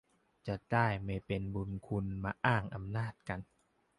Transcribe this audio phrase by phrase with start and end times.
[0.47, 3.39] จะได้ไม่เป็นบุญคุณมาอ้างอำนาจกัน